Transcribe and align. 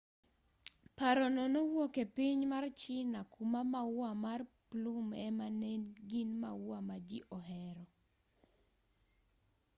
paro 0.97 1.25
no 1.35 1.45
nowuok 1.53 1.93
e 2.03 2.05
piny 2.15 2.41
mar 2.51 2.65
china 2.81 3.19
kuma 3.33 3.61
maua 3.73 4.11
mar 4.25 4.41
plum 4.69 5.07
ema 5.27 5.47
ne 5.61 5.71
gin 6.09 6.29
maua 6.43 6.77
ma 6.87 6.97
ji 7.07 7.19
ohero 7.37 7.85